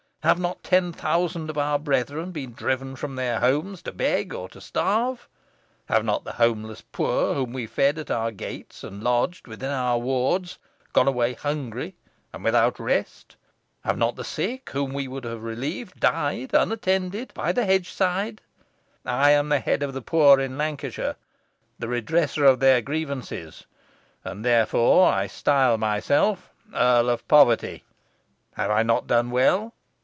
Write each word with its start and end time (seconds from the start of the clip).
Have 0.23 0.39
not 0.39 0.63
ten 0.63 0.93
thousand 0.93 1.49
of 1.49 1.57
our 1.57 1.79
brethren 1.79 2.29
been 2.31 2.53
driven 2.53 2.95
from 2.95 3.15
their 3.15 3.39
homes 3.39 3.81
to 3.81 3.91
beg 3.91 4.35
or 4.35 4.47
to 4.49 4.61
starve? 4.61 5.27
Have 5.87 6.05
not 6.05 6.25
the 6.25 6.33
houseless 6.33 6.83
poor, 6.91 7.33
whom 7.33 7.53
we 7.53 7.65
fed 7.65 7.97
at 7.97 8.11
our 8.11 8.29
gates, 8.29 8.83
and 8.83 9.01
lodged 9.01 9.47
within 9.47 9.71
our 9.71 9.97
wards, 9.97 10.59
gone 10.93 11.07
away 11.07 11.33
hungry 11.33 11.95
and 12.31 12.43
without 12.43 12.79
rest? 12.79 13.35
Have 13.83 13.97
not 13.97 14.15
the 14.15 14.23
sick, 14.23 14.69
whom 14.69 14.93
we 14.93 15.07
would 15.07 15.23
have 15.23 15.41
relieved, 15.41 15.99
died 15.99 16.51
untended 16.53 17.33
by 17.33 17.51
the 17.51 17.65
hedge 17.65 17.89
side? 17.89 18.41
I 19.03 19.31
am 19.31 19.49
the 19.49 19.59
head 19.59 19.81
of 19.81 19.93
the 19.95 20.03
poor 20.03 20.39
in 20.39 20.55
Lancashire, 20.55 21.15
the 21.79 21.87
redresser 21.87 22.45
of 22.45 22.59
their 22.59 22.79
grievances, 22.83 23.65
and 24.23 24.45
therefore 24.45 25.11
I 25.11 25.25
style 25.25 25.79
myself 25.79 26.51
Earl 26.75 27.09
of 27.09 27.27
Poverty. 27.27 27.83
Have 28.53 28.69
I 28.69 28.83
not 28.83 29.07
done 29.07 29.31
well?" 29.31 29.73